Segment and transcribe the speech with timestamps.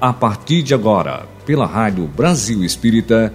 [0.00, 3.32] a partir de agora, pela Rádio Brasil Espírita,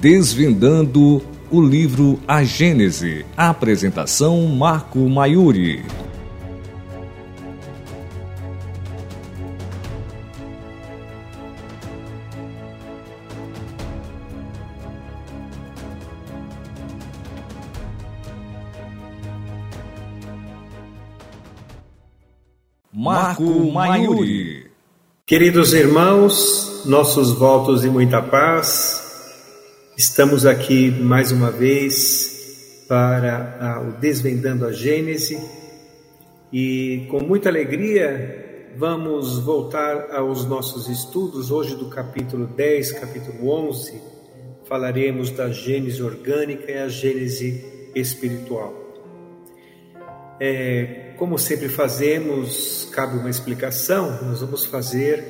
[0.00, 3.24] desvendando o livro A Gênese.
[3.36, 5.84] Apresentação Marco Maiuri.
[22.92, 24.49] Marco Maiuri.
[25.30, 29.00] Queridos irmãos, nossos votos de muita paz,
[29.96, 35.40] estamos aqui mais uma vez para o Desvendando a Gênese
[36.52, 41.52] e com muita alegria vamos voltar aos nossos estudos.
[41.52, 44.02] Hoje, do capítulo 10, capítulo 11,
[44.64, 48.79] falaremos da Gênese orgânica e a Gênese espiritual.
[50.40, 55.22] É, como sempre fazemos, cabe uma explicação, nós vamos fazer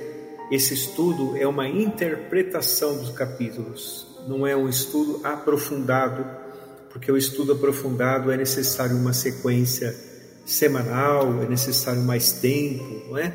[0.53, 6.25] esse estudo, é uma interpretação dos capítulos, não é um estudo aprofundado,
[6.91, 9.93] porque o estudo aprofundado é necessário uma sequência
[10.47, 13.33] semanal, é necessário mais tempo, não é?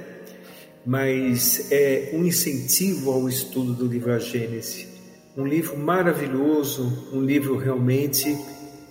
[0.86, 4.88] Mas é um incentivo ao estudo do livro A Gênese.
[5.36, 8.38] Um livro maravilhoso, um livro realmente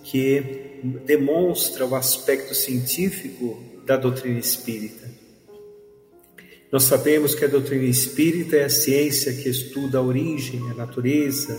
[0.03, 0.64] que
[1.05, 5.09] demonstra o aspecto científico da doutrina espírita.
[6.71, 11.57] Nós sabemos que a doutrina espírita é a ciência que estuda a origem, a natureza,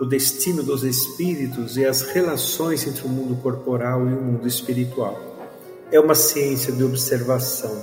[0.00, 5.16] o destino dos espíritos e as relações entre o mundo corporal e o mundo espiritual.
[5.90, 7.82] É uma ciência de observação.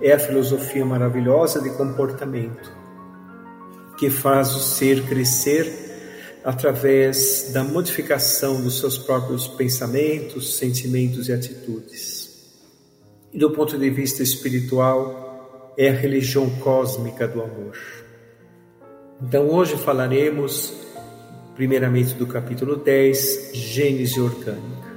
[0.00, 2.72] É a filosofia maravilhosa de comportamento
[3.98, 5.81] que faz o ser crescer
[6.44, 12.22] através da modificação dos seus próprios pensamentos, sentimentos e atitudes.
[13.32, 17.78] E do ponto de vista espiritual, é a religião cósmica do amor.
[19.22, 20.74] Então hoje falaremos,
[21.54, 24.92] primeiramente, do capítulo 10, Gênese Orgânica.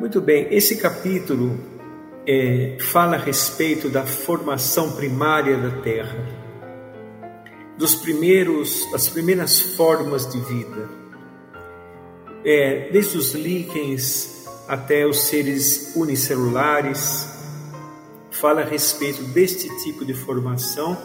[0.00, 1.58] Muito bem, esse capítulo
[2.26, 6.37] é, fala a respeito da formação primária da Terra
[7.78, 10.90] dos primeiros, das primeiras formas de vida,
[12.44, 17.28] é, desde os líquens até os seres unicelulares,
[18.32, 20.98] fala a respeito deste tipo de formação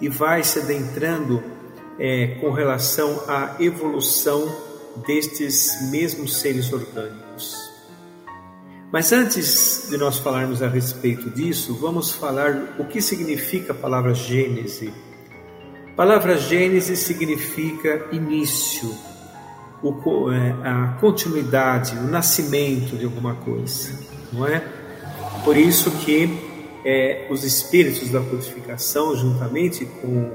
[0.00, 1.42] e vai se adentrando
[1.98, 4.52] é, com relação à evolução
[5.06, 7.54] destes mesmos seres orgânicos.
[8.92, 14.12] Mas antes de nós falarmos a respeito disso, vamos falar o que significa a palavra
[14.12, 14.92] Gênese
[16.00, 18.88] palavra Gênesis significa início,
[20.32, 23.92] é, a continuidade, o nascimento de alguma coisa,
[24.32, 24.64] não é?
[25.44, 26.38] Por isso que
[26.86, 30.30] é, os espíritos da purificação, juntamente com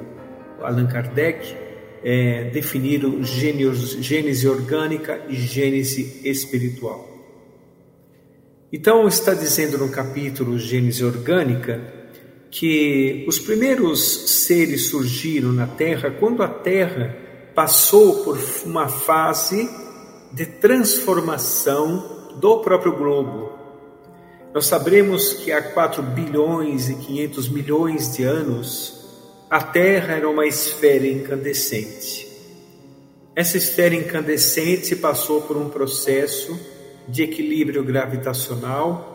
[0.62, 1.58] Allan Kardec,
[2.04, 7.10] é, definiram gênese orgânica e gênese espiritual.
[8.72, 11.95] Então, está dizendo no capítulo Gênese Orgânica
[12.58, 17.14] que os primeiros seres surgiram na Terra quando a Terra
[17.54, 19.70] passou por uma fase
[20.32, 23.52] de transformação do próprio globo.
[24.54, 29.06] Nós sabemos que há 4 bilhões e 500 milhões de anos
[29.50, 32.26] a Terra era uma esfera incandescente.
[33.36, 36.58] Essa esfera incandescente passou por um processo
[37.06, 39.15] de equilíbrio gravitacional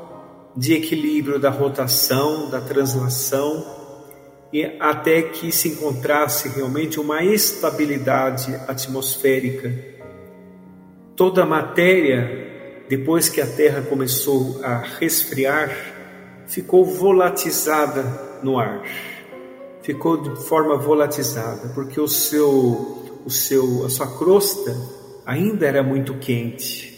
[0.56, 3.64] de equilíbrio da rotação, da translação,
[4.52, 9.72] e até que se encontrasse realmente uma estabilidade atmosférica.
[11.14, 15.70] Toda a matéria, depois que a Terra começou a resfriar,
[16.46, 18.02] ficou volatizada
[18.42, 18.82] no ar.
[19.82, 24.76] Ficou de forma volatizada, porque o seu, o seu, a sua crosta
[25.24, 26.89] ainda era muito quente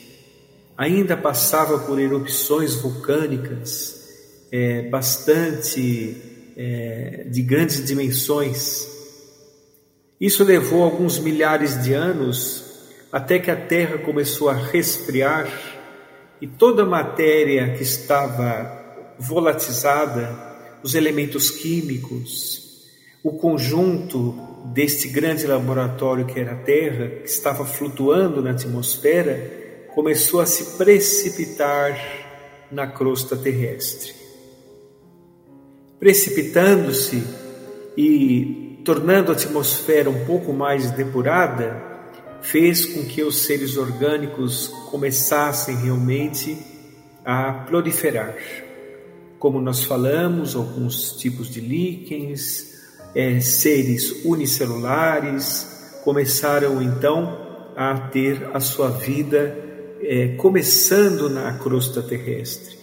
[0.82, 4.02] ainda passava por erupções vulcânicas
[4.50, 6.17] é, bastante
[6.56, 8.88] é, de grandes dimensões.
[10.20, 12.64] Isso levou alguns milhares de anos
[13.12, 15.49] até que a Terra começou a resfriar
[16.40, 20.37] e toda a matéria que estava volatizada,
[20.82, 22.88] os elementos químicos,
[23.23, 24.34] o conjunto
[24.73, 29.62] deste grande laboratório que era a Terra, que estava flutuando na atmosfera,
[29.94, 31.99] começou a se precipitar
[32.71, 34.15] na crosta terrestre.
[36.00, 37.23] Precipitando-se
[37.97, 41.93] e tornando a atmosfera um pouco mais depurada,
[42.41, 46.59] fez com que os seres orgânicos começassem realmente
[47.25, 48.37] a proliferar.
[49.39, 52.83] Como nós falamos, alguns tipos de líquens,
[53.15, 59.62] é, seres unicelulares, começaram então a ter a sua vida
[60.03, 62.77] é, começando na crosta terrestre.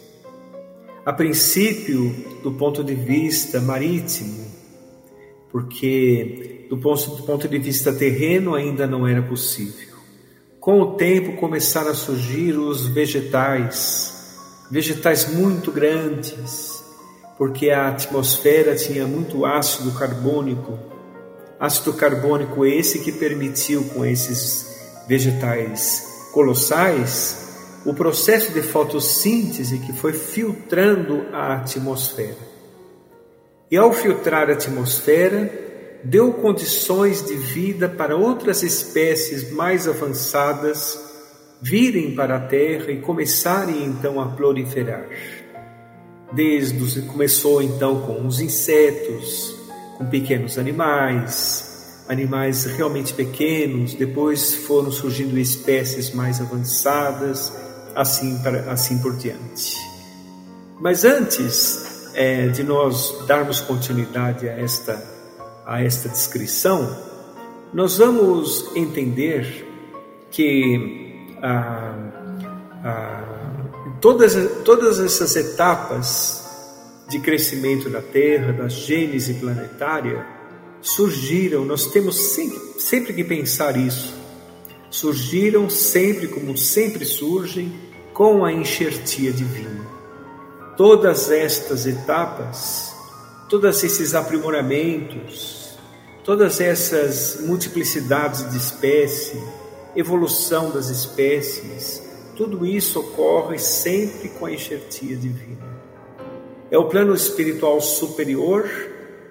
[1.05, 4.45] A princípio, do ponto de vista marítimo,
[5.51, 9.97] porque do ponto, do ponto de vista terreno ainda não era possível.
[10.59, 14.13] Com o tempo começaram a surgir os vegetais,
[14.69, 16.83] vegetais muito grandes,
[17.37, 20.77] porque a atmosfera tinha muito ácido carbônico.
[21.59, 27.49] Ácido carbônico esse que permitiu com esses vegetais colossais
[27.85, 32.49] o processo de fotossíntese que foi filtrando a atmosfera.
[33.71, 35.51] E ao filtrar a atmosfera,
[36.03, 41.07] deu condições de vida para outras espécies mais avançadas
[41.61, 45.07] virem para a Terra e começarem então a proliferar.
[46.31, 49.55] Desde começou então com os insetos,
[49.97, 51.68] com pequenos animais,
[52.09, 57.53] animais realmente pequenos, depois foram surgindo espécies mais avançadas,
[57.95, 59.77] assim, para, assim por diante.
[60.81, 65.03] Mas antes é, de nós darmos continuidade a esta,
[65.67, 66.97] a esta descrição,
[67.71, 69.67] nós vamos entender
[70.31, 71.95] que ah,
[72.83, 73.39] ah,
[74.01, 74.35] todas,
[74.65, 76.43] todas essas etapas
[77.07, 80.38] de crescimento da Terra, da gênese planetária,
[80.81, 84.13] surgiram, nós temos sempre, sempre que pensar isso,
[84.89, 87.73] surgiram sempre como sempre surgem
[88.13, 89.87] com a enxertia divina.
[90.75, 92.95] Todas estas etapas,
[93.49, 95.77] todos esses aprimoramentos,
[96.23, 99.41] todas essas multiplicidades de espécie,
[99.95, 102.01] evolução das espécies,
[102.35, 105.67] tudo isso ocorre sempre com a enxertia divina.
[106.71, 108.69] É o plano espiritual superior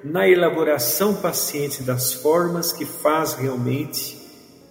[0.05, 4.17] na elaboração paciente das formas que faz realmente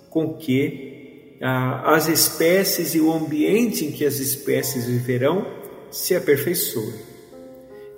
[0.10, 5.46] com que ah, as espécies e o ambiente em que as espécies viverão
[5.92, 7.08] se aperfeiçoem.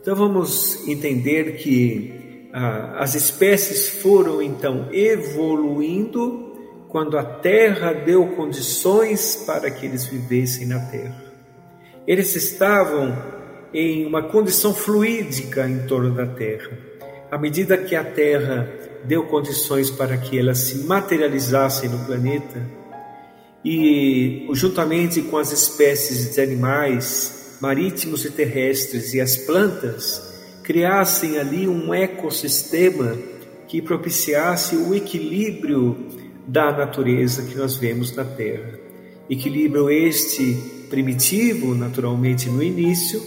[0.01, 6.49] Então vamos entender que ah, as espécies foram então evoluindo
[6.89, 11.23] quando a Terra deu condições para que eles vivessem na Terra.
[12.07, 13.15] Eles estavam
[13.71, 16.88] em uma condição fluídica em torno da Terra.
[17.31, 18.67] À medida que a Terra
[19.03, 22.65] deu condições para que elas se materializassem no planeta
[23.63, 31.67] e, juntamente com as espécies de animais marítimos e terrestres e as plantas, criassem ali
[31.67, 33.15] um ecossistema
[33.67, 36.07] que propiciasse o equilíbrio
[36.47, 38.79] da natureza que nós vemos na Terra.
[39.29, 40.57] Equilíbrio este
[40.89, 43.21] primitivo, naturalmente, no início,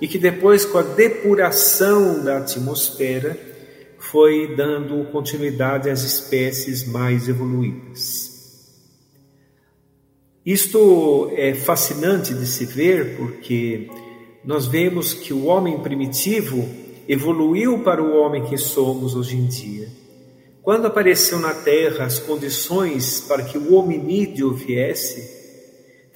[0.00, 3.36] e que depois, com a depuração da atmosfera,
[3.98, 8.28] foi dando continuidade às espécies mais evoluídas.
[10.46, 13.90] Isto é fascinante de se ver porque
[14.44, 16.66] nós vemos que o homem primitivo
[17.08, 19.88] evoluiu para o homem que somos hoje em dia.
[20.62, 25.37] Quando apareceu na Terra as condições para que o hominídeo viesse,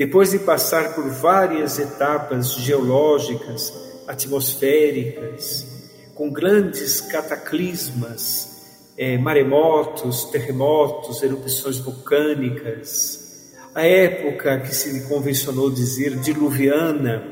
[0.05, 3.73] depois de passar por várias etapas geológicas,
[4.09, 5.65] atmosféricas,
[6.13, 17.25] com grandes cataclismas, é, maremotos, terremotos, erupções vulcânicas, a época que se convencionou dizer diluviana,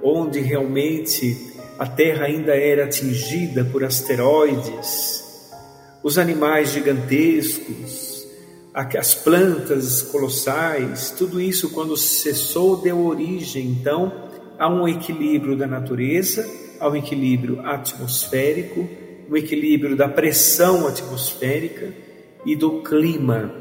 [0.00, 5.24] onde realmente a Terra ainda era atingida por asteroides,
[6.04, 8.11] os animais gigantescos,
[8.74, 16.48] as plantas colossais, tudo isso quando cessou deu origem então a um equilíbrio da natureza
[16.80, 18.88] ao equilíbrio atmosférico,
[19.30, 21.92] o equilíbrio da pressão atmosférica
[22.44, 23.54] e do clima.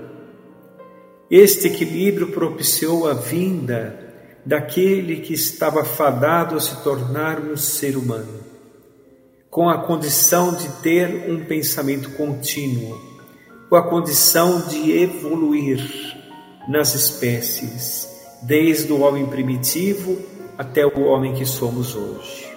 [1.30, 4.12] Este equilíbrio propiciou a vinda
[4.46, 8.42] daquele que estava fadado a se tornar um ser humano,
[9.50, 13.11] com a condição de ter um pensamento contínuo,
[13.72, 15.82] com a condição de evoluir
[16.68, 18.06] nas espécies,
[18.42, 20.18] desde o homem primitivo
[20.58, 22.52] até o homem que somos hoje.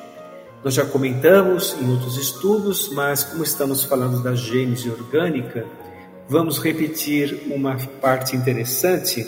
[0.64, 5.64] Nós já comentamos em outros estudos, mas como estamos falando da gênese orgânica,
[6.28, 9.24] vamos repetir uma parte interessante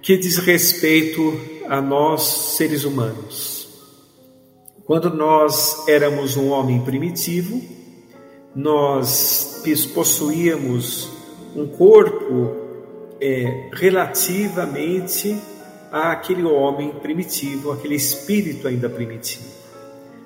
[0.00, 1.36] que diz respeito
[1.68, 2.22] a nós
[2.56, 3.68] seres humanos.
[4.84, 7.79] Quando nós éramos um homem primitivo,
[8.54, 9.62] nós
[9.94, 11.08] possuíamos
[11.54, 12.56] um corpo
[13.20, 15.36] é, relativamente
[15.92, 19.60] àquele homem primitivo, aquele espírito ainda primitivo.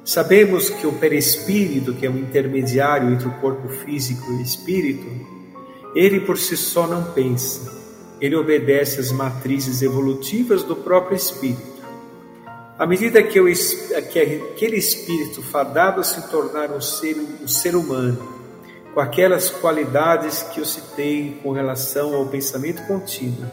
[0.04, 5.06] Sabemos que o perispírito, que é o intermediário entre o corpo físico e o espírito,
[5.94, 7.72] ele por si só não pensa,
[8.20, 11.73] ele obedece às matrizes evolutivas do próprio espírito.
[12.76, 17.76] À medida que, o, que aquele espírito fadado a se tornar um ser, um ser
[17.76, 18.34] humano,
[18.92, 23.46] com aquelas qualidades que eu citei com relação ao pensamento contínuo,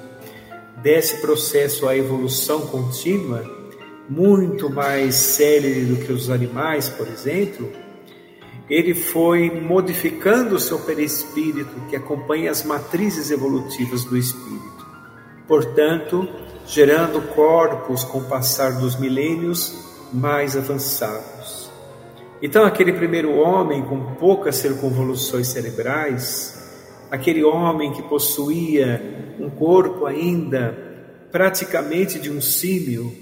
[0.81, 3.43] desse processo à evolução contínua,
[4.09, 7.71] muito mais célere do que os animais, por exemplo,
[8.67, 14.87] ele foi modificando o seu perispírito, que acompanha as matrizes evolutivas do espírito.
[15.47, 16.27] Portanto,
[16.71, 19.75] gerando corpos com o passar dos milênios
[20.13, 21.69] mais avançados.
[22.41, 30.77] Então, aquele primeiro homem com poucas circunvoluções cerebrais, aquele homem que possuía um corpo ainda
[31.29, 33.13] praticamente de um símio,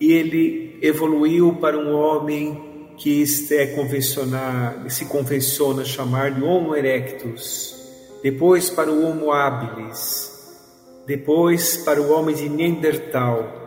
[0.00, 3.74] e ele evoluiu para um homem que é
[4.88, 7.74] se convenciona chamar de Homo erectus,
[8.22, 10.33] depois para o Homo habilis,
[11.06, 13.62] depois para o homem de Neandertal.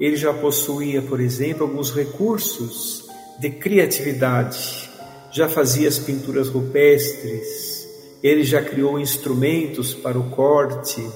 [0.00, 4.90] Ele já possuía, por exemplo, alguns recursos de criatividade,
[5.32, 7.88] já fazia as pinturas rupestres,
[8.22, 11.06] ele já criou instrumentos para o corte,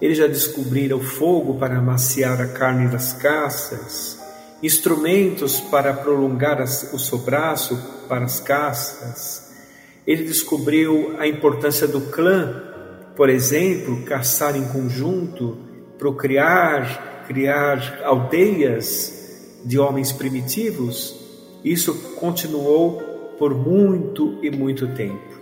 [0.00, 4.18] ele já descobrira o fogo para amaciar a carne das caças,
[4.62, 7.76] instrumentos para prolongar o seu braço
[8.08, 9.52] para as caças.
[10.06, 12.67] Ele descobriu a importância do clã,
[13.18, 15.58] por exemplo, caçar em conjunto,
[15.98, 21.16] procriar, criar aldeias de homens primitivos.
[21.64, 23.02] Isso continuou
[23.36, 25.36] por muito e muito tempo.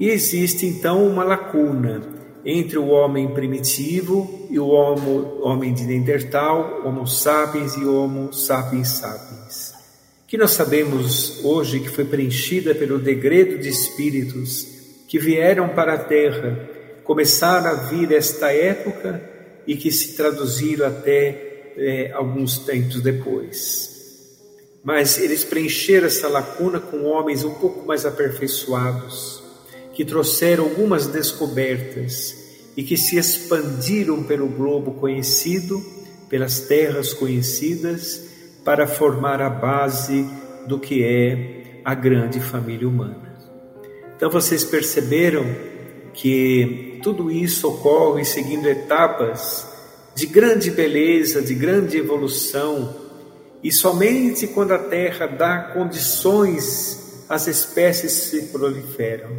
[0.00, 2.02] E existe então uma lacuna
[2.44, 8.88] entre o homem primitivo e o homo, homem de Neandertal, Homo sapiens e Homo sapiens
[8.88, 9.74] sapiens,
[10.26, 14.77] que nós sabemos hoje que foi preenchida pelo degredo de espíritos
[15.08, 16.68] que vieram para a Terra,
[17.02, 19.20] começaram a vir esta época
[19.66, 23.96] e que se traduziram até é, alguns tempos depois.
[24.84, 29.42] Mas eles preencheram essa lacuna com homens um pouco mais aperfeiçoados,
[29.94, 32.36] que trouxeram algumas descobertas
[32.76, 35.82] e que se expandiram pelo globo conhecido,
[36.28, 38.22] pelas terras conhecidas,
[38.62, 40.28] para formar a base
[40.66, 43.27] do que é a grande família humana.
[44.18, 45.46] Então vocês perceberam
[46.12, 49.64] que tudo isso ocorre seguindo etapas
[50.12, 52.96] de grande beleza, de grande evolução,
[53.62, 59.30] e somente quando a Terra dá condições, as espécies se proliferam.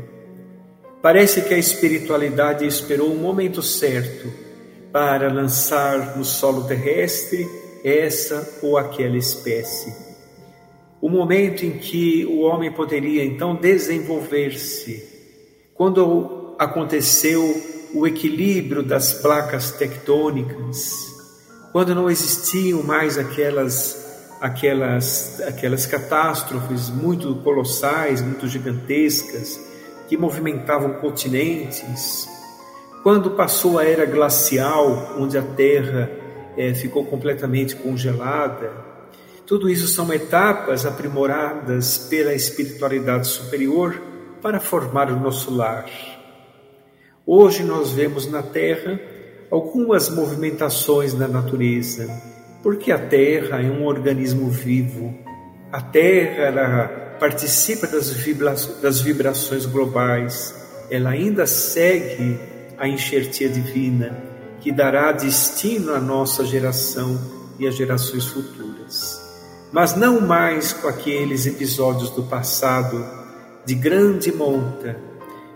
[1.01, 4.31] Parece que a espiritualidade esperou o momento certo
[4.93, 7.45] para lançar no solo terrestre
[7.83, 10.08] essa ou aquela espécie.
[11.01, 15.07] O momento em que o homem poderia então desenvolver-se.
[15.73, 17.41] Quando aconteceu
[17.93, 21.07] o equilíbrio das placas tectônicas,
[21.71, 24.07] quando não existiam mais aquelas
[24.41, 29.59] aquelas aquelas catástrofes muito colossais, muito gigantescas,
[30.07, 32.27] que movimentavam continentes,
[33.03, 36.09] quando passou a era glacial, onde a Terra
[36.57, 38.88] é, ficou completamente congelada,
[39.49, 43.99] tudo isso são etapas aprimoradas pela espiritualidade superior
[44.43, 45.89] para formar o nosso lar.
[47.25, 48.99] Hoje nós vemos na Terra
[49.49, 52.07] algumas movimentações da natureza,
[52.61, 55.17] porque a Terra é um organismo vivo.
[55.71, 56.87] A Terra ela
[57.19, 58.53] participa das, vibra
[58.83, 60.53] das vibrações globais,
[60.91, 62.39] ela ainda segue
[62.77, 64.15] a enxertia divina
[64.61, 67.19] que dará destino à nossa geração
[67.57, 69.18] e às gerações futuras.
[69.71, 73.05] Mas não mais com aqueles episódios do passado
[73.65, 74.99] de grande monta,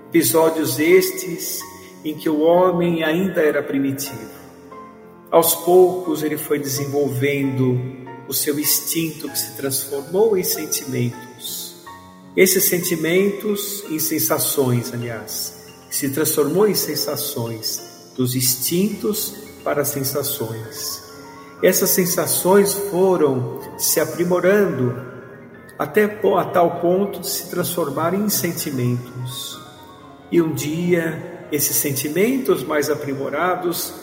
[0.10, 1.60] episódios estes
[2.06, 4.44] em que o homem ainda era primitivo.
[5.32, 7.80] Aos poucos ele foi desenvolvendo
[8.28, 11.34] o seu instinto que se transformou em sentimento
[12.36, 15.54] esses sentimentos em sensações, aliás,
[15.92, 17.80] se transformou em sensações,
[18.18, 21.03] dos instintos para sensações.
[21.62, 24.96] Essas sensações foram se aprimorando
[25.78, 29.60] até a tal ponto de se transformarem em sentimentos.
[30.32, 33.94] E um dia, esses sentimentos mais aprimorados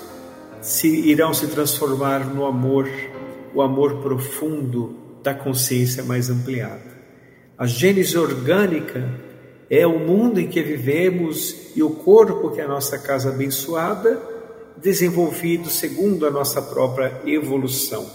[0.60, 2.88] se irão se transformar no amor,
[3.54, 7.00] o amor profundo da consciência mais ampliada.
[7.56, 9.06] A gênese orgânica
[9.68, 14.20] é o mundo em que vivemos e o corpo que é a nossa casa abençoada,
[14.82, 18.10] desenvolvido segundo a nossa própria evolução,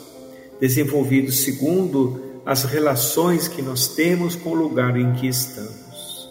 [0.59, 6.29] desenvolvido segundo as relações que nós temos com o lugar em que estamos.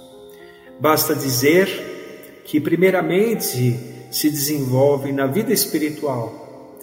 [0.80, 3.78] Basta dizer que, primeiramente,
[4.10, 6.76] se desenvolve na vida espiritual.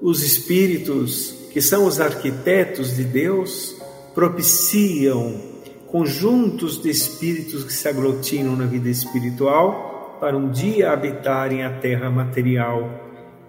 [0.00, 3.76] Os espíritos, que são os arquitetos de Deus,
[4.14, 5.40] propiciam
[5.86, 9.93] conjuntos de espíritos que se aglutinam na vida espiritual
[10.24, 12.88] para um dia habitarem a terra material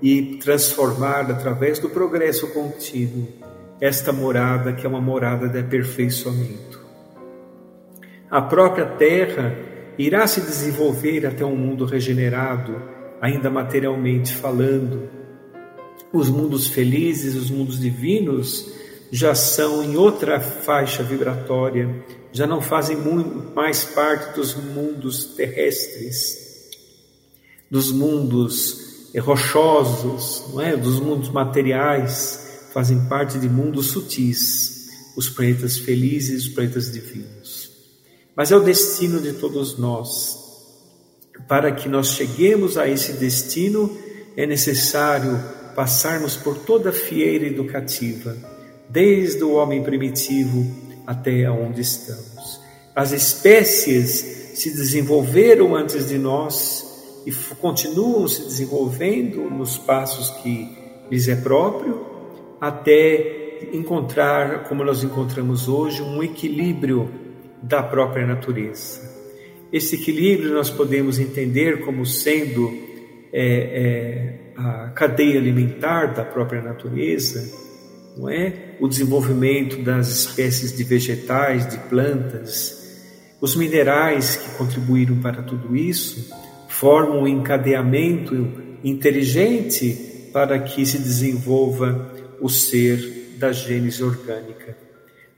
[0.02, 3.30] e transformar através do progresso contínuo
[3.80, 6.82] esta morada que é uma morada de aperfeiçoamento.
[8.30, 9.56] A própria terra
[9.98, 12.76] irá se desenvolver até um mundo regenerado,
[13.22, 15.08] ainda materialmente falando.
[16.12, 18.70] Os mundos felizes, os mundos divinos,
[19.10, 22.04] já são em outra faixa vibratória,
[22.34, 22.98] já não fazem
[23.56, 26.45] mais parte dos mundos terrestres,
[27.70, 28.86] dos mundos
[29.20, 30.76] rochosos, não é?
[30.76, 37.72] dos mundos materiais fazem parte de mundos sutis, os planetas felizes, os planetas divinos.
[38.36, 40.44] Mas é o destino de todos nós.
[41.48, 43.98] Para que nós cheguemos a esse destino,
[44.36, 45.42] é necessário
[45.74, 48.36] passarmos por toda a fieira educativa,
[48.90, 50.66] desde o homem primitivo
[51.08, 52.60] até onde estamos.
[52.94, 56.95] As espécies se desenvolveram antes de nós
[57.26, 60.70] e continuam se desenvolvendo nos passos que
[61.10, 62.06] lhes é próprio,
[62.62, 67.10] até encontrar, como nós encontramos hoje, um equilíbrio
[67.62, 69.02] da própria natureza.
[69.74, 72.72] Esse equilíbrio nós podemos entender como sendo
[73.34, 77.52] é, é, a cadeia alimentar da própria natureza,
[78.16, 78.76] não é?
[78.80, 82.86] O desenvolvimento das espécies de vegetais, de plantas,
[83.42, 86.45] os minerais que contribuíram para tudo isso
[86.80, 88.36] formam um encadeamento
[88.84, 94.78] inteligente para que se desenvolva o ser da gênese orgânica.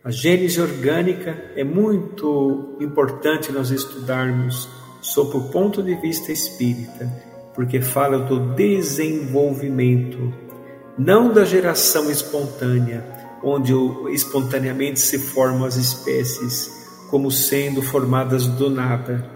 [0.03, 4.67] A gênese orgânica é muito importante nós estudarmos
[5.01, 7.11] sob o ponto de vista espírita,
[7.53, 10.33] porque fala do desenvolvimento,
[10.97, 13.05] não da geração espontânea,
[13.43, 13.73] onde
[14.11, 16.71] espontaneamente se formam as espécies
[17.09, 19.29] como sendo formadas do nada,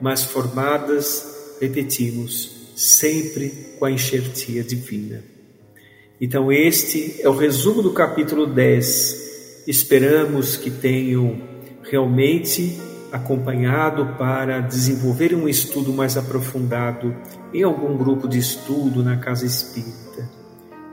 [0.00, 1.31] mas formadas,
[1.62, 5.22] repetimos, sempre com a enxertia divina.
[6.20, 9.62] Então, este é o resumo do capítulo 10.
[9.68, 11.40] Esperamos que tenham
[11.84, 12.80] realmente
[13.12, 17.14] acompanhado para desenvolver um estudo mais aprofundado
[17.54, 20.28] em algum grupo de estudo na casa espírita.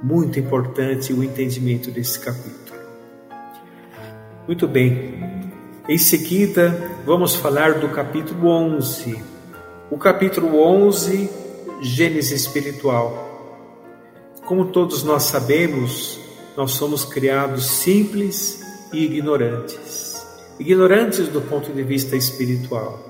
[0.04, 2.80] Muito importante o entendimento desse capítulo.
[4.46, 5.20] Muito bem.
[5.88, 6.70] Em seguida,
[7.06, 9.39] vamos falar do capítulo 11.
[9.92, 11.28] O capítulo 11,
[11.82, 13.28] Gênesis espiritual.
[14.46, 16.20] Como todos nós sabemos,
[16.56, 18.62] nós somos criados simples
[18.94, 20.24] e ignorantes.
[20.60, 23.04] Ignorantes do ponto de vista espiritual.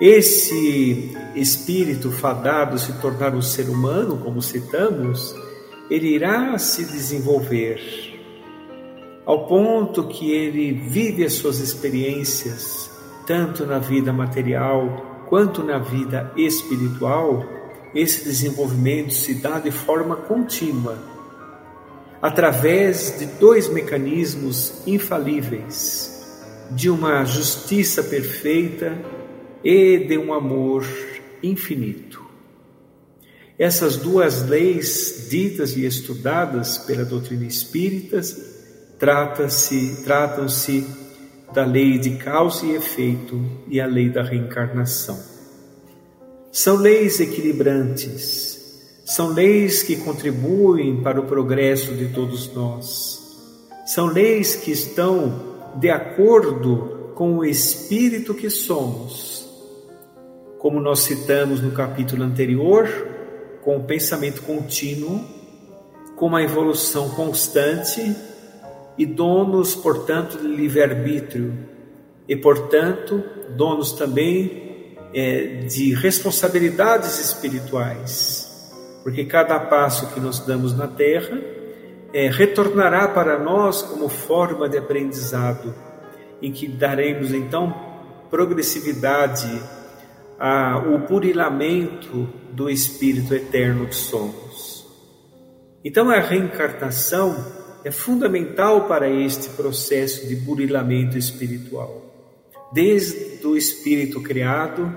[0.00, 5.34] Esse espírito fadado se tornar um ser humano, como citamos,
[5.90, 7.78] ele irá se desenvolver
[9.26, 12.90] ao ponto que ele vive as suas experiências,
[13.26, 17.44] tanto na vida material quanto na vida espiritual,
[17.94, 20.98] esse desenvolvimento se dá de forma contínua,
[22.20, 26.36] através de dois mecanismos infalíveis:
[26.70, 28.98] de uma justiça perfeita
[29.62, 30.86] e de um amor
[31.42, 32.26] infinito.
[33.58, 38.20] Essas duas leis ditas e estudadas pela doutrina espírita
[38.98, 40.86] trata-se, tratam-se
[41.52, 45.18] da lei de causa e efeito e a lei da reencarnação.
[46.52, 53.18] São leis equilibrantes, são leis que contribuem para o progresso de todos nós,
[53.86, 59.48] são leis que estão de acordo com o espírito que somos.
[60.58, 62.88] Como nós citamos no capítulo anterior,
[63.62, 65.20] com o pensamento contínuo,
[66.16, 68.14] com uma evolução constante
[68.98, 71.54] e donos, portanto, de livre-arbítrio,
[72.28, 73.22] e, portanto,
[73.56, 81.40] donos também é, de responsabilidades espirituais, porque cada passo que nós damos na terra
[82.12, 85.74] é, retornará para nós como forma de aprendizado,
[86.42, 87.74] em que daremos então
[88.30, 89.62] progressividade
[90.38, 94.86] ao burilamento do Espírito eterno que somos.
[95.84, 102.04] Então a reencarnação é fundamental para este processo de burilamento espiritual.
[102.72, 104.92] Desde o espírito criado,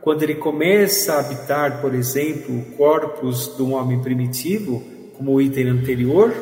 [0.00, 4.82] quando ele começa a habitar, por exemplo, corpos de um homem primitivo,
[5.16, 6.32] como o item anterior,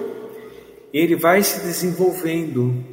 [0.93, 2.85] ele vai se desenvolvendo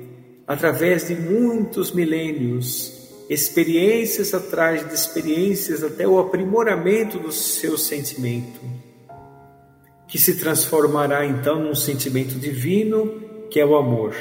[0.47, 2.91] através de muitos milênios,
[3.29, 8.59] experiências atrás de experiências, até o aprimoramento do seu sentimento,
[10.15, 14.15] que se transformará então num sentimento divino, que é o amor.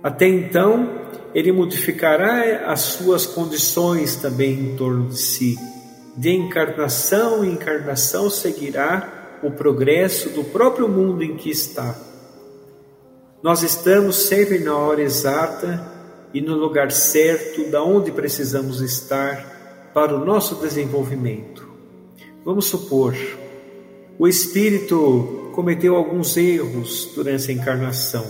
[0.00, 5.58] Até então, ele modificará as suas condições também em torno de si.
[6.16, 11.98] De encarnação em encarnação seguirá o progresso do próprio mundo em que está.
[13.42, 15.84] Nós estamos sempre na hora exata
[16.32, 21.68] e no lugar certo da onde precisamos estar para o nosso desenvolvimento.
[22.44, 23.16] Vamos supor,
[24.20, 28.26] o espírito cometeu alguns erros durante a encarnação.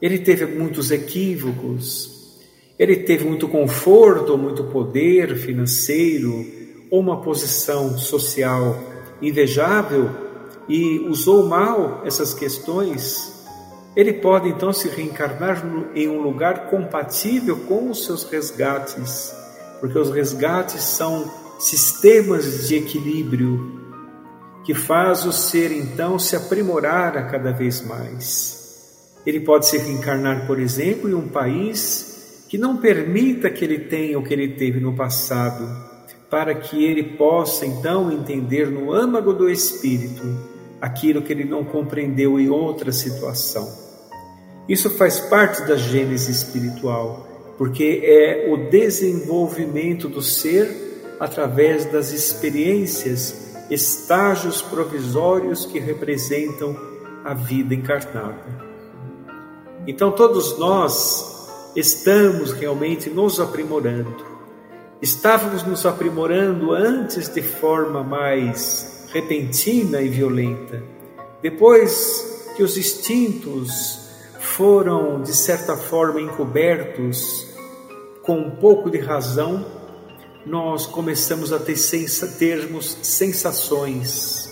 [0.00, 2.38] Ele teve muitos equívocos,
[2.78, 6.46] ele teve muito conforto, muito poder financeiro,
[6.88, 8.78] ou uma posição social
[9.20, 10.08] invejável
[10.68, 13.44] e usou mal essas questões.
[13.96, 15.60] Ele pode então se reencarnar
[15.92, 19.34] em um lugar compatível com os seus resgates,
[19.80, 23.79] porque os resgates são sistemas de equilíbrio
[24.64, 28.60] que faz o ser então se aprimorar a cada vez mais.
[29.24, 34.18] Ele pode se reencarnar, por exemplo, em um país que não permita que ele tenha
[34.18, 35.68] o que ele teve no passado,
[36.28, 40.22] para que ele possa então entender no âmago do espírito
[40.80, 43.68] aquilo que ele não compreendeu em outra situação.
[44.68, 47.26] Isso faz parte da gênese espiritual,
[47.58, 56.76] porque é o desenvolvimento do ser através das experiências, estágios provisórios que representam
[57.24, 58.70] a vida encarnada.
[59.86, 64.24] Então, todos nós estamos realmente nos aprimorando.
[65.00, 70.82] Estávamos nos aprimorando antes de forma mais repentina e violenta.
[71.40, 77.46] Depois que os instintos foram, de certa forma, encobertos
[78.22, 79.64] com um pouco de razão,
[80.50, 81.76] nós começamos a ter
[82.26, 84.50] termos sensações.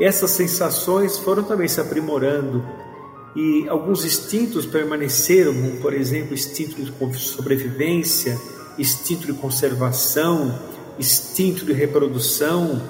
[0.00, 2.66] Essas sensações foram também se aprimorando
[3.36, 8.36] e alguns instintos permaneceram, como, por exemplo, instinto de sobrevivência,
[8.76, 10.58] instinto de conservação,
[10.98, 12.82] instinto de reprodução,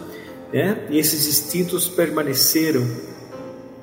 [0.51, 0.87] né?
[0.89, 2.89] e esses instintos permaneceram,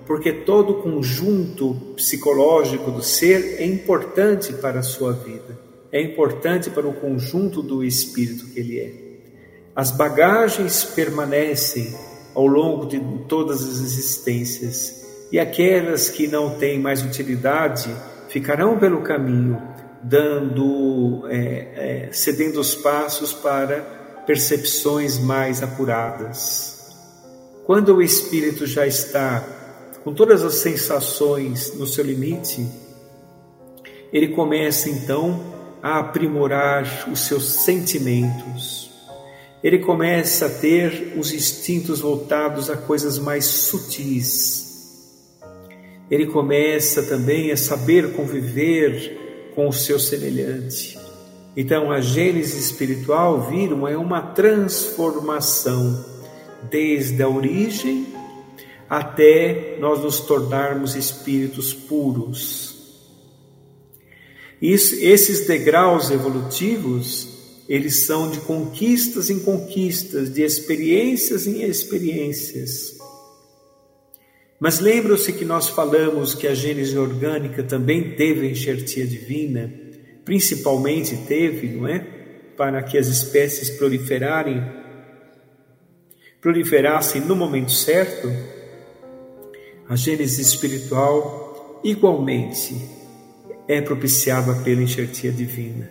[0.07, 5.50] porque todo o conjunto psicológico do ser é importante para a sua vida,
[5.91, 8.93] é importante para o conjunto do espírito que ele é.
[9.75, 11.93] As bagagens permanecem
[12.33, 15.01] ao longo de todas as existências
[15.31, 17.93] e aquelas que não têm mais utilidade
[18.29, 19.61] ficarão pelo caminho,
[20.03, 23.81] dando, é, é, cedendo os passos para
[24.25, 26.89] percepções mais apuradas.
[27.65, 29.43] Quando o espírito já está
[30.03, 32.65] com todas as sensações no seu limite,
[34.11, 35.50] ele começa então
[35.81, 38.91] a aprimorar os seus sentimentos.
[39.63, 44.71] Ele começa a ter os instintos voltados a coisas mais sutis
[46.11, 50.99] ele começa também a saber conviver com o seu semelhante.
[51.55, 56.05] Então, a gênese espiritual vira é uma transformação
[56.69, 58.07] desde a origem
[58.89, 62.70] até nós nos tornarmos espíritos puros.
[64.61, 72.97] Isso, esses degraus evolutivos, eles são de conquistas em conquistas, de experiências em experiências.
[74.59, 79.73] Mas lembram-se que nós falamos que a gênese orgânica também teve a enxertia divina,
[80.23, 81.99] principalmente teve, não é?
[82.55, 84.61] Para que as espécies proliferarem,
[86.39, 88.31] proliferassem no momento certo,
[89.89, 93.00] a gênese espiritual igualmente
[93.67, 95.89] é propiciada pela enxertia divina.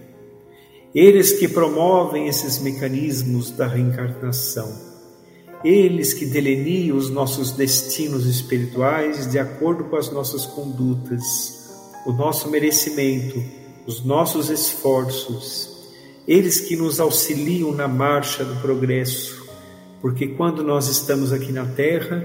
[0.94, 4.90] Eles que promovem esses mecanismos da reencarnação.
[5.64, 11.60] Eles que deleniam os nossos destinos espirituais de acordo com as nossas condutas,
[12.06, 13.42] o nosso merecimento,
[13.86, 15.70] os nossos esforços,
[16.26, 19.46] eles que nos auxiliam na marcha do progresso,
[20.00, 22.24] porque quando nós estamos aqui na Terra,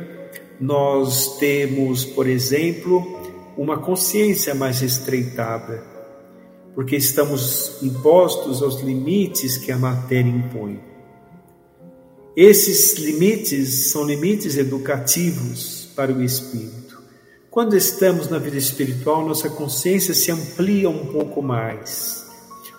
[0.59, 3.14] nós temos, por exemplo,
[3.57, 5.83] uma consciência mais estreitada,
[6.73, 10.79] porque estamos impostos aos limites que a matéria impõe.
[12.35, 17.01] Esses limites são limites educativos para o espírito.
[17.49, 22.25] Quando estamos na vida espiritual, nossa consciência se amplia um pouco mais,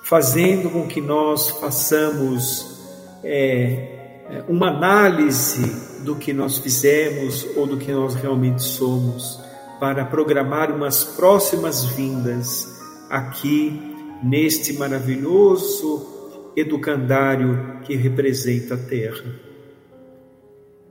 [0.02, 2.76] fazendo com que nós façamos
[3.24, 5.62] é, uma análise
[6.04, 9.40] do que nós fizemos ou do que nós realmente somos,
[9.78, 12.66] para programar umas próximas vindas
[13.10, 19.24] aqui neste maravilhoso educandário que representa a Terra.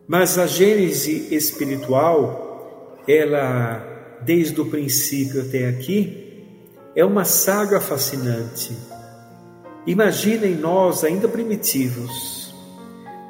[0.07, 6.43] Mas a Gênese espiritual, ela, desde o princípio até aqui,
[6.95, 8.71] é uma saga fascinante.
[9.87, 12.34] Imaginem nós, ainda primitivos,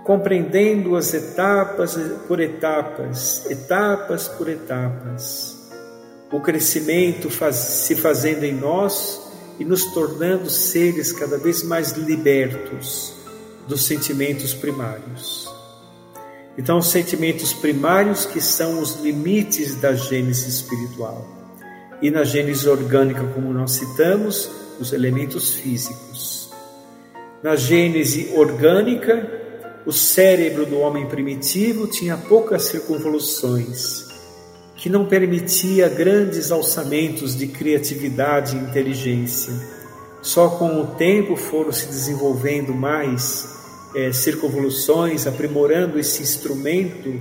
[0.05, 5.67] compreendendo as etapas por etapas, etapas por etapas,
[6.31, 9.19] o crescimento faz, se fazendo em nós
[9.59, 13.15] e nos tornando seres cada vez mais libertos
[13.67, 15.51] dos sentimentos primários.
[16.55, 21.27] Então, os sentimentos primários que são os limites da gênese espiritual.
[21.99, 26.51] E na gênese orgânica, como nós citamos, os elementos físicos.
[27.41, 29.44] Na gênese orgânica,
[29.85, 34.05] o cérebro do homem primitivo tinha poucas circunvoluções
[34.75, 39.53] que não permitia grandes alçamentos de criatividade e inteligência.
[40.21, 43.55] Só com o tempo foram se desenvolvendo mais
[43.95, 47.13] é, circunvoluções, aprimorando esse instrumento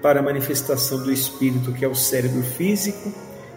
[0.00, 3.12] para a manifestação do espírito, que é o cérebro físico,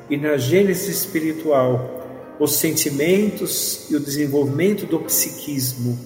[0.10, 5.98] e na gênese espiritual, os sentimentos e o desenvolvimento do psiquismo,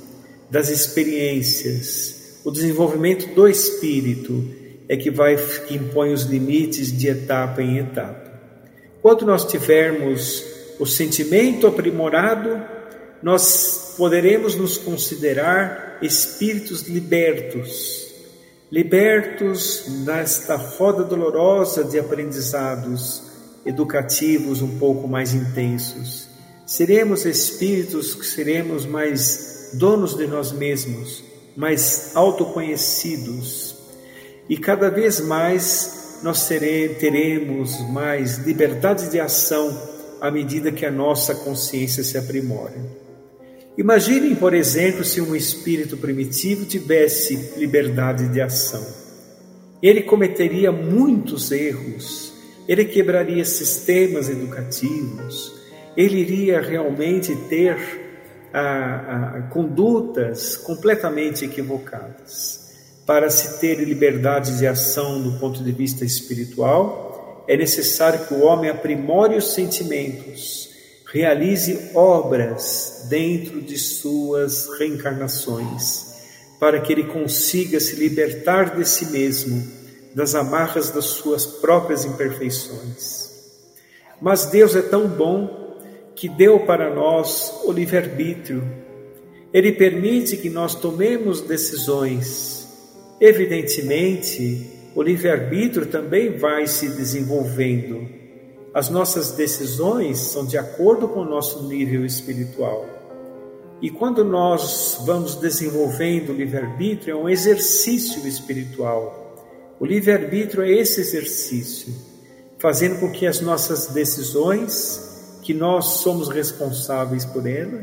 [0.49, 4.43] das experiências, o desenvolvimento do espírito
[4.87, 5.35] é que vai
[5.67, 8.29] que impõe os limites de etapa em etapa.
[9.01, 10.43] Quando nós tivermos
[10.79, 12.61] o sentimento aprimorado,
[13.21, 18.07] nós poderemos nos considerar espíritos libertos,
[18.71, 23.23] libertos nesta roda dolorosa de aprendizados
[23.65, 26.27] educativos um pouco mais intensos.
[26.65, 31.23] Seremos espíritos que seremos mais donos de nós mesmos,
[31.55, 33.75] mais autoconhecidos,
[34.49, 39.77] e cada vez mais nós teremos mais liberdade de ação
[40.19, 42.75] à medida que a nossa consciência se aprimora.
[43.77, 48.85] Imaginem, por exemplo, se um espírito primitivo tivesse liberdade de ação.
[49.81, 52.33] Ele cometeria muitos erros,
[52.67, 55.53] ele quebraria sistemas educativos,
[55.95, 58.08] ele iria realmente ter
[58.53, 62.69] a, a, condutas completamente equivocadas
[63.05, 68.43] para se ter liberdade de ação do ponto de vista espiritual, é necessário que o
[68.43, 70.69] homem aprimore os sentimentos,
[71.11, 76.05] realize obras dentro de suas reencarnações,
[76.59, 79.67] para que ele consiga se libertar de si mesmo,
[80.13, 83.29] das amarras das suas próprias imperfeições.
[84.21, 85.68] Mas Deus é tão bom
[86.19, 88.63] que deu para nós o livre-arbítrio.
[89.53, 92.59] Ele permite que nós tomemos decisões
[93.19, 98.07] Evidentemente, o livre-arbítrio também vai se desenvolvendo.
[98.73, 102.85] As nossas decisões são de acordo com o nosso nível espiritual.
[103.81, 109.35] E quando nós vamos desenvolvendo o livre-arbítrio, é um exercício espiritual.
[109.79, 111.93] O livre-arbítrio é esse exercício,
[112.57, 115.08] fazendo com que as nossas decisões,
[115.49, 117.81] que nós somos responsáveis por ela,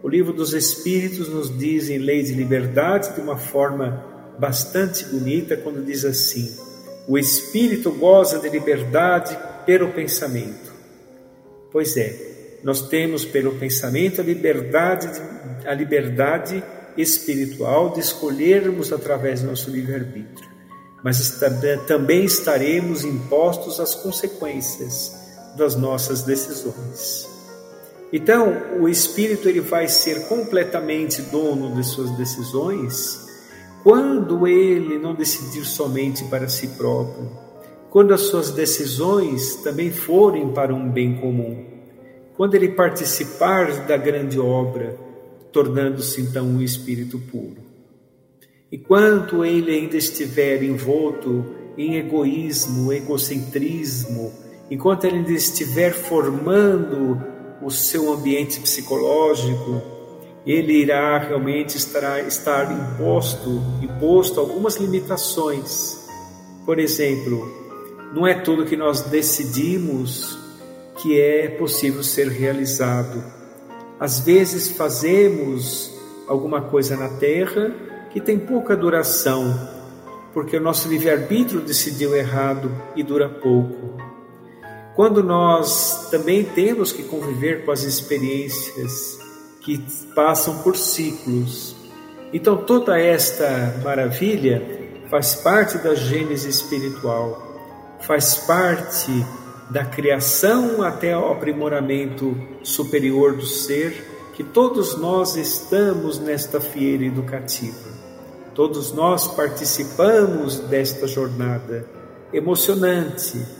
[0.00, 5.56] o livro dos Espíritos nos diz em lei de liberdade de uma forma bastante bonita
[5.56, 6.56] quando diz assim:
[7.08, 10.72] o espírito goza de liberdade pelo pensamento.
[11.72, 15.08] Pois é, nós temos pelo pensamento a liberdade,
[15.66, 16.62] a liberdade
[16.96, 20.48] espiritual de escolhermos através do nosso livre-arbítrio,
[21.02, 21.40] mas
[21.88, 25.19] também estaremos impostos às consequências
[25.56, 27.28] das nossas decisões.
[28.12, 33.28] Então, o espírito ele vai ser completamente dono de suas decisões
[33.82, 37.30] quando ele não decidir somente para si próprio,
[37.88, 41.64] quando as suas decisões também forem para um bem comum,
[42.36, 44.98] quando ele participar da grande obra,
[45.52, 47.70] tornando-se então um espírito puro.
[48.72, 51.44] Enquanto ele ainda estiver envolto
[51.76, 54.32] em egoísmo, egocentrismo,
[54.70, 57.20] enquanto ele estiver formando
[57.60, 59.82] o seu ambiente psicológico,
[60.46, 66.08] ele irá realmente estará, estar imposto, imposto algumas limitações.
[66.64, 67.46] Por exemplo,
[68.14, 70.38] não é tudo que nós decidimos
[71.02, 73.22] que é possível ser realizado.
[73.98, 75.90] Às vezes fazemos
[76.26, 77.74] alguma coisa na terra
[78.10, 79.68] que tem pouca duração,
[80.32, 83.98] porque o nosso livre-arbítrio decidiu errado e dura pouco.
[85.00, 89.18] Quando nós também temos que conviver com as experiências
[89.62, 89.78] que
[90.14, 91.74] passam por ciclos.
[92.34, 94.62] Então, toda esta maravilha
[95.08, 99.10] faz parte da gênese espiritual, faz parte
[99.70, 107.88] da criação até o aprimoramento superior do ser, que todos nós estamos nesta feira educativa.
[108.54, 111.88] Todos nós participamos desta jornada
[112.34, 113.59] emocionante,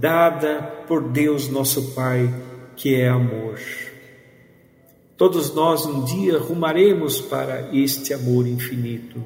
[0.00, 2.32] dada por Deus nosso Pai,
[2.74, 3.60] que é amor.
[5.14, 9.22] Todos nós um dia rumaremos para este amor infinito.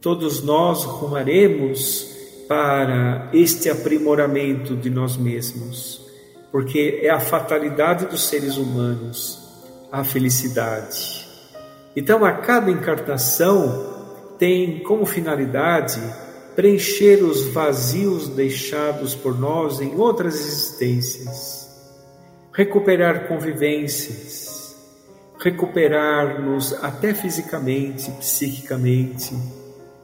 [0.00, 2.10] Todos nós rumaremos
[2.48, 6.02] para este aprimoramento de nós mesmos,
[6.50, 9.40] porque é a fatalidade dos seres humanos
[9.92, 11.28] a felicidade.
[11.94, 16.00] Então, a cada encarnação tem como finalidade
[16.54, 21.68] preencher os vazios deixados por nós em outras existências,
[22.52, 24.76] recuperar convivências,
[25.38, 29.34] recuperar-nos até fisicamente, psiquicamente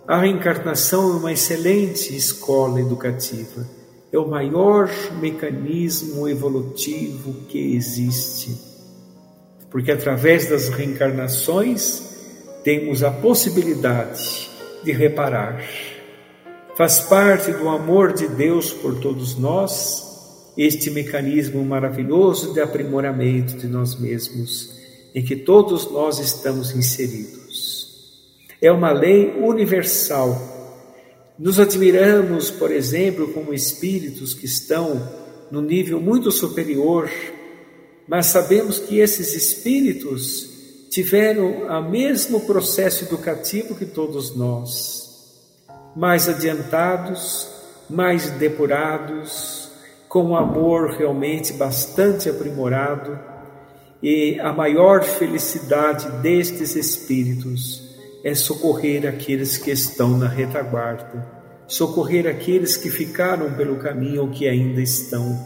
[0.09, 3.69] a reencarnação é uma excelente escola educativa,
[4.11, 4.89] é o maior
[5.21, 8.57] mecanismo evolutivo que existe.
[9.71, 12.03] Porque através das reencarnações
[12.65, 14.49] temos a possibilidade
[14.83, 15.63] de reparar.
[16.79, 20.07] Faz parte do amor de Deus por todos nós
[20.57, 24.73] este mecanismo maravilhoso de aprimoramento de nós mesmos,
[25.15, 27.69] em que todos nós estamos inseridos
[28.61, 30.37] é uma lei universal.
[31.39, 35.09] Nos admiramos, por exemplo, como espíritos que estão
[35.51, 37.09] no nível muito superior,
[38.07, 40.51] mas sabemos que esses espíritos
[40.91, 45.08] tiveram o mesmo processo educativo que todos nós,
[45.99, 47.49] mais adiantados,
[47.91, 49.69] mais depurados,
[50.09, 53.19] com um amor realmente bastante aprimorado,
[54.01, 57.83] e a maior felicidade destes espíritos
[58.23, 61.27] é socorrer aqueles que estão na retaguarda,
[61.67, 65.37] socorrer aqueles que ficaram pelo caminho ou que ainda estão,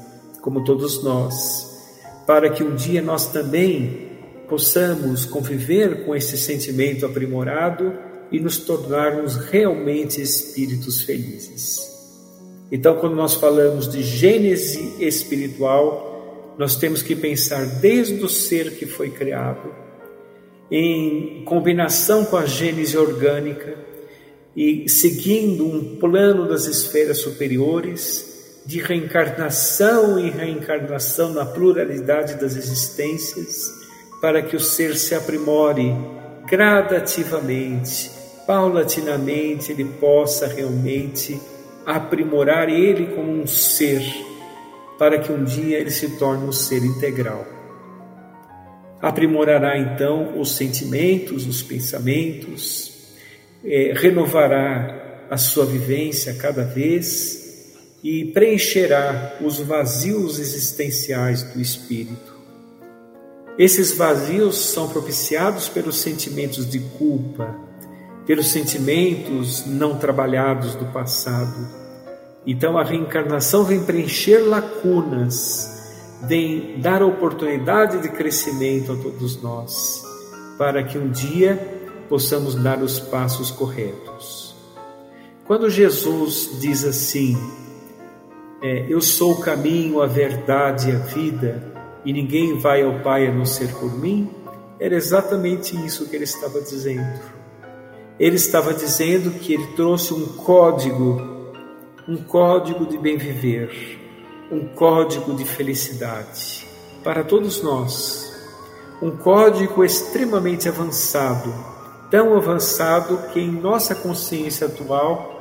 [0.43, 4.11] como todos nós, para que um dia nós também
[4.51, 11.93] possamos conviver com esse sentimento aprimorado e nos tornarmos realmente espíritos felizes.
[12.71, 18.87] Então, quando nós falamos de gênese espiritual, nós temos que pensar desde o ser que
[18.87, 19.83] foi criado
[20.71, 23.77] em combinação com a gênese orgânica
[24.57, 33.71] e seguindo um plano das esferas superiores de reencarnação e reencarnação na pluralidade das existências,
[34.21, 35.93] para que o ser se aprimore
[36.49, 38.11] gradativamente,
[38.47, 41.41] paulatinamente, ele possa realmente
[41.85, 44.03] aprimorar ele como um ser,
[44.99, 47.47] para que um dia ele se torne um ser integral.
[49.01, 52.93] Aprimorará então os sentimentos, os pensamentos,
[53.65, 62.33] é, renovará a sua vivência cada vez e preencherá os vazios existenciais do espírito.
[63.59, 67.55] Esses vazios são propiciados pelos sentimentos de culpa,
[68.27, 71.69] pelos sentimentos não trabalhados do passado.
[72.47, 75.73] Então a reencarnação vem preencher lacunas
[76.23, 80.03] vem dar oportunidade de crescimento a todos nós,
[80.57, 81.57] para que um dia
[82.09, 84.55] possamos dar os passos corretos.
[85.45, 87.37] Quando Jesus diz assim,
[88.63, 91.73] é, Eu sou o caminho, a verdade e a vida,
[92.05, 94.31] e ninguém vai ao Pai a não ser por mim,
[94.79, 97.21] era exatamente isso que ele estava dizendo.
[98.23, 101.21] Ele estava dizendo que ele trouxe um código,
[102.07, 103.99] um código de bem viver,
[104.49, 106.65] um código de felicidade
[107.03, 108.33] para todos nós.
[109.03, 111.53] Um código extremamente avançado,
[112.13, 115.41] tão avançado que em nossa consciência atual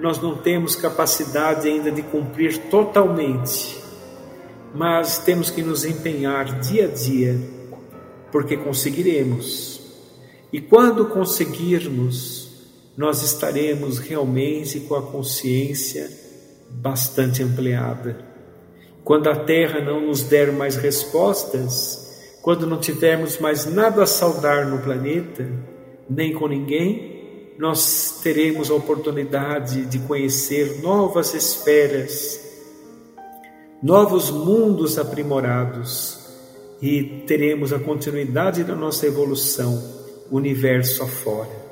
[0.00, 3.80] nós não temos capacidade ainda de cumprir totalmente,
[4.74, 7.40] mas temos que nos empenhar dia a dia,
[8.32, 9.75] porque conseguiremos.
[10.56, 12.48] E quando conseguirmos,
[12.96, 16.10] nós estaremos realmente com a consciência
[16.70, 18.24] bastante ampliada.
[19.04, 24.66] Quando a Terra não nos der mais respostas, quando não tivermos mais nada a saudar
[24.66, 25.46] no planeta,
[26.08, 32.40] nem com ninguém, nós teremos a oportunidade de conhecer novas esferas,
[33.82, 36.18] novos mundos aprimorados
[36.80, 39.95] e teremos a continuidade da nossa evolução,
[40.30, 41.66] universo afora.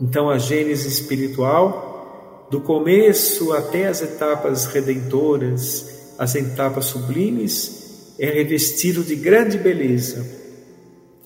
[0.00, 9.02] Então, a Gênese espiritual do começo até as etapas redentoras, as etapas sublimes, é revestido
[9.02, 10.26] de grande beleza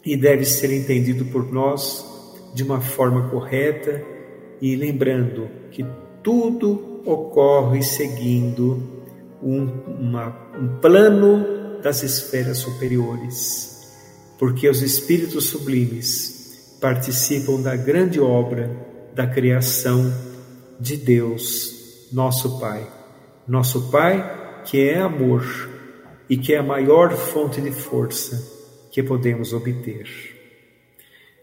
[0.05, 2.05] e deve ser entendido por nós
[2.55, 4.03] de uma forma correta
[4.61, 5.85] e lembrando que
[6.23, 8.83] tudo ocorre seguindo
[9.43, 13.80] um, uma, um plano das esferas superiores,
[14.41, 18.74] porque os espíritos sublimes participam da grande obra
[19.14, 20.11] da criação
[20.80, 22.91] de Deus, nosso Pai.
[23.47, 25.45] Nosso Pai que é amor
[26.28, 30.09] e que é a maior fonte de força que podemos obter.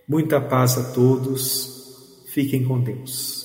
[0.08, 3.37] Muita paz a todos, fiquem com Deus.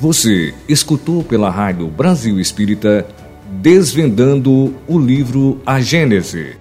[0.00, 3.06] Você escutou pela Rádio Brasil Espírita
[3.60, 6.56] Desvendando o livro A Gênese